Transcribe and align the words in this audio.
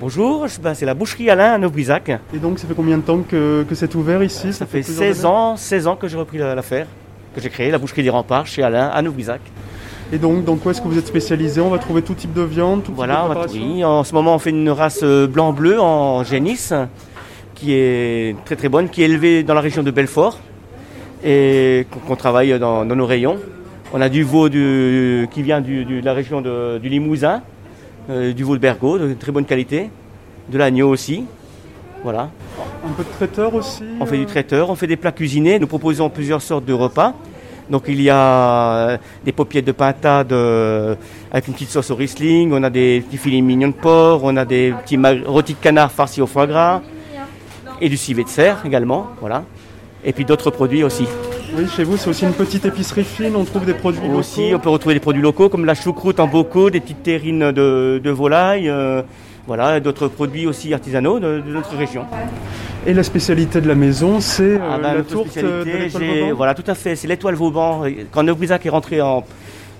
Bonjour, 0.00 0.46
ben, 0.62 0.74
c'est 0.74 0.86
la 0.86 0.94
boucherie 0.94 1.28
Alain 1.28 1.52
à 1.54 1.58
Neuf-Brisac. 1.58 2.10
Et 2.32 2.38
donc, 2.38 2.58
ça 2.58 2.68
fait 2.68 2.74
combien 2.74 2.98
de 2.98 3.02
temps 3.02 3.18
que, 3.28 3.64
que 3.68 3.74
c'est 3.74 3.92
ouvert 3.96 4.22
ici? 4.22 4.52
Ça, 4.52 4.64
fait 4.64 4.82
16 4.82 5.24
ans, 5.24 5.56
16 5.56 5.86
ans 5.88 5.96
que 5.96 6.06
j'ai 6.06 6.16
repris 6.16 6.38
l'affaire, 6.38 6.86
que 7.34 7.40
j'ai 7.40 7.48
créé 7.50 7.70
la 7.70 7.78
boucherie 7.78 8.04
des 8.04 8.10
remparts 8.10 8.46
chez 8.46 8.62
Alain 8.62 8.88
à 8.88 9.02
Neuf-Brisac. 9.02 9.40
Et 10.12 10.18
donc, 10.18 10.44
dans 10.44 10.56
quoi 10.56 10.70
est-ce 10.72 10.80
que 10.80 10.86
vous 10.88 10.98
êtes 10.98 11.06
spécialisé? 11.08 11.60
On 11.60 11.68
va 11.70 11.78
trouver 11.78 12.02
tout 12.02 12.14
type 12.14 12.32
de 12.32 12.42
viande, 12.42 12.84
tout 12.84 12.92
voilà, 12.94 13.16
type 13.16 13.24
de 13.24 13.36
on 13.36 13.40
va- 13.40 13.46
oui, 13.74 13.84
en 13.84 14.04
ce 14.04 14.14
moment 14.14 14.34
on 14.36 14.38
fait 14.38 14.50
une 14.50 14.70
race 14.70 15.00
euh, 15.02 15.26
blanc-bleu 15.26 15.80
en 15.80 16.22
génisse, 16.24 16.72
qui 17.54 17.72
est 17.74 18.36
très 18.46 18.56
très 18.56 18.68
bonne, 18.68 18.88
qui 18.88 19.02
est 19.02 19.06
élevée 19.06 19.42
dans 19.42 19.54
la 19.54 19.60
région 19.60 19.82
de 19.82 19.90
Belfort 19.90 20.38
et 21.24 21.86
qu'on- 21.90 21.98
qu'on 22.00 22.16
travaille 22.16 22.56
dans, 22.58 22.86
dans 22.86 22.96
nos 22.96 23.04
rayons. 23.04 23.36
On 23.92 24.00
a 24.00 24.08
du 24.08 24.22
veau 24.22 24.48
du- 24.48 25.28
qui 25.32 25.42
vient 25.42 25.60
du- 25.60 25.84
du- 25.84 26.00
de 26.00 26.06
la 26.06 26.12
région 26.14 26.40
de- 26.40 26.78
du 26.78 26.88
Limousin, 26.88 27.42
euh, 28.10 28.32
du 28.32 28.44
veau 28.44 28.54
de 28.54 28.60
Bergaux, 28.60 28.98
de 28.98 29.14
très 29.14 29.32
bonne 29.32 29.44
qualité, 29.44 29.90
de 30.48 30.58
l'agneau 30.58 30.88
aussi. 30.88 31.24
Voilà. 32.02 32.30
Un 32.84 32.92
peu 32.96 33.02
de 33.02 33.08
traiteur 33.08 33.54
aussi 33.54 33.82
On 34.00 34.06
fait 34.06 34.16
euh, 34.16 34.20
du 34.20 34.26
traiteur, 34.26 34.70
on 34.70 34.74
fait 34.74 34.86
des 34.86 34.96
plats 34.96 35.12
cuisinés. 35.12 35.58
Nous 35.58 35.66
proposons 35.66 36.08
plusieurs 36.08 36.42
sortes 36.42 36.64
de 36.64 36.72
repas. 36.72 37.14
Donc 37.70 37.84
il 37.88 38.00
y 38.00 38.08
a 38.08 38.74
euh, 38.74 38.98
des 39.24 39.32
paupiètes 39.32 39.66
de 39.66 39.72
pintade 39.72 40.32
euh, 40.32 40.94
avec 41.30 41.48
une 41.48 41.54
petite 41.54 41.68
sauce 41.68 41.90
au 41.90 41.96
Riesling, 41.96 42.50
on 42.52 42.62
a 42.62 42.70
des 42.70 43.02
petits 43.06 43.18
filets 43.18 43.42
mignons 43.42 43.68
de 43.68 43.74
porc, 43.74 44.22
on 44.24 44.36
a 44.38 44.46
des 44.46 44.72
petits 44.82 44.98
rôtis 45.26 45.52
de 45.52 45.58
canard 45.58 45.92
farcis 45.92 46.22
au 46.22 46.26
foie 46.26 46.46
gras 46.46 46.80
et 47.80 47.90
du 47.90 47.98
civet 47.98 48.24
de 48.24 48.28
cerf 48.28 48.64
également, 48.64 49.08
voilà. 49.20 49.44
Et 50.02 50.12
puis 50.14 50.24
d'autres 50.24 50.50
produits 50.50 50.82
aussi. 50.82 51.06
Oui, 51.56 51.66
chez 51.74 51.82
vous, 51.84 51.96
c'est 51.96 52.10
aussi 52.10 52.24
une 52.24 52.32
petite 52.34 52.64
épicerie 52.66 53.04
fine. 53.04 53.34
On 53.34 53.44
trouve 53.44 53.64
des 53.64 53.74
produits 53.74 54.00
Aussi, 54.10 54.40
on 54.40 54.50
locaux. 54.52 54.58
peut 54.62 54.70
retrouver 54.70 54.94
des 54.94 55.00
produits 55.00 55.22
locaux 55.22 55.48
comme 55.48 55.64
la 55.64 55.74
choucroute 55.74 56.20
en 56.20 56.26
bocaux, 56.26 56.70
des 56.70 56.80
petites 56.80 57.02
terrines 57.02 57.52
de, 57.52 58.00
de 58.02 58.10
volaille, 58.10 58.68
euh, 58.68 59.02
voilà, 59.46 59.80
d'autres 59.80 60.08
produits 60.08 60.46
aussi 60.46 60.72
artisanaux 60.74 61.18
de, 61.18 61.40
de 61.40 61.50
notre 61.52 61.74
région. 61.76 62.04
Et 62.86 62.92
la 62.94 63.02
spécialité 63.02 63.60
de 63.60 63.68
la 63.68 63.74
maison, 63.74 64.20
c'est 64.20 64.42
euh, 64.42 64.58
Ah 64.70 64.78
ben, 64.78 64.94
la 64.94 65.02
tourte 65.02 65.36
euh, 65.38 65.64
de 65.64 66.32
Voilà, 66.32 66.54
tout 66.54 66.64
à 66.66 66.74
fait. 66.74 66.94
C'est 66.96 67.08
l'étoile 67.08 67.34
Vauban. 67.34 67.82
Quand 68.12 68.22
Neuf-Brisac 68.22 68.64
est 68.66 68.70
rentré 68.70 69.00
en, 69.00 69.24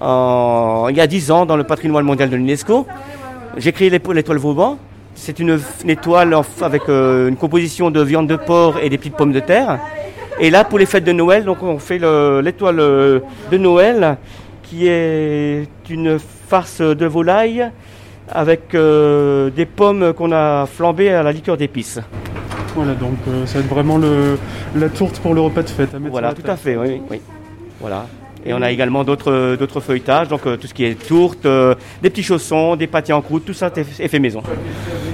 en- 0.00 0.86
il 0.90 0.96
y 0.96 1.00
a 1.00 1.06
10 1.06 1.30
ans 1.30 1.46
dans 1.46 1.56
le 1.56 1.64
patrimoine 1.64 2.04
mondial 2.04 2.28
de 2.30 2.36
l'UNESCO, 2.36 2.86
j'ai 3.56 3.72
créé 3.72 3.88
l'étoile 3.90 4.38
Vauban. 4.38 4.78
C'est 5.16 5.38
une, 5.38 5.58
une 5.82 5.90
étoile 5.90 6.36
avec 6.60 6.82
euh, 6.88 7.28
une 7.28 7.36
composition 7.36 7.90
de 7.90 8.02
viande 8.02 8.26
de 8.26 8.36
porc 8.36 8.78
et 8.82 8.88
des 8.90 8.98
petites 8.98 9.16
pommes 9.16 9.32
de 9.32 9.40
terre. 9.40 9.78
Et 10.40 10.50
là, 10.50 10.64
pour 10.64 10.78
les 10.78 10.86
fêtes 10.86 11.04
de 11.04 11.12
Noël, 11.12 11.44
donc 11.44 11.62
on 11.62 11.78
fait 11.78 11.98
le- 11.98 12.40
l'étoile 12.42 12.80
euh, 12.80 13.20
de 13.52 13.56
Noël, 13.58 14.16
qui 14.62 14.88
est 14.88 15.66
une 15.88 16.18
farce 16.18 16.80
de 16.80 17.06
volaille 17.06 17.70
avec 18.30 18.74
euh, 18.74 19.50
des 19.50 19.66
pommes 19.66 20.12
qu'on 20.12 20.32
a 20.32 20.66
flambées 20.66 21.10
à 21.10 21.22
la 21.22 21.30
liqueur 21.32 21.56
d'épices. 21.56 22.00
Voilà, 22.74 22.94
donc 22.94 23.16
euh, 23.28 23.46
ça 23.46 23.58
va 23.58 23.64
être 23.64 23.70
vraiment 23.70 23.98
le, 23.98 24.36
la 24.74 24.88
tourte 24.88 25.20
pour 25.20 25.34
le 25.34 25.40
repas 25.40 25.62
de 25.62 25.68
fête. 25.70 25.94
à 25.94 25.98
Voilà, 25.98 26.32
tout 26.32 26.42
à 26.50 26.56
fait, 26.56 26.76
oui, 26.76 27.00
oui. 27.10 27.20
Voilà. 27.80 28.06
Et 28.46 28.52
on 28.52 28.60
a 28.60 28.70
également 28.70 29.04
d'autres 29.04 29.56
d'autres 29.56 29.80
feuilletages, 29.80 30.28
donc 30.28 30.46
euh, 30.46 30.56
tout 30.56 30.66
ce 30.66 30.74
qui 30.74 30.84
est 30.84 30.94
tourte, 30.94 31.46
euh, 31.46 31.74
des 32.02 32.10
petits 32.10 32.22
chaussons, 32.22 32.76
des 32.76 32.86
pâtés 32.86 33.12
en 33.12 33.22
croûte, 33.22 33.44
tout 33.46 33.54
ça 33.54 33.70
est 33.74 34.08
fait 34.08 34.18
maison. 34.18 34.42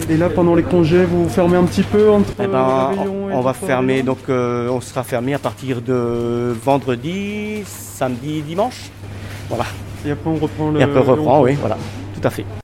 Et 0.09 0.17
là, 0.17 0.29
pendant 0.29 0.57
les 0.57 0.65
congés, 0.65 1.05
vous 1.05 1.29
fermez 1.29 1.57
un 1.57 1.63
petit 1.65 1.85
peu 1.85 2.11
entre 2.11 2.33
Eh 2.43 2.47
ben, 2.49 2.91
euh, 2.99 3.31
et 3.31 3.35
on 3.35 3.41
va 3.41 3.53
fermer, 3.53 4.03
donc 4.03 4.19
euh, 4.29 4.69
on 4.69 4.81
sera 4.81 5.05
fermé 5.05 5.35
à 5.35 5.39
partir 5.39 5.81
de 5.81 6.53
vendredi, 6.65 7.63
samedi, 7.65 8.43
dimanche. 8.43 8.91
Voilà. 9.49 9.67
Et 10.05 10.11
après, 10.11 10.31
on 10.31 10.37
reprend 10.37 10.71
le. 10.73 10.81
Et 10.81 10.83
après 10.83 11.01
on 11.01 11.05
reprend, 11.05 11.43
oui, 11.43 11.53
voilà, 11.61 11.77